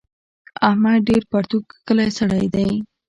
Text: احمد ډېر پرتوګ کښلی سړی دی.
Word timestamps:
احمد 0.67 0.97
ډېر 1.07 1.23
پرتوګ 1.31 1.65
کښلی 1.75 2.09
سړی 2.17 2.45
دی. 2.55 2.69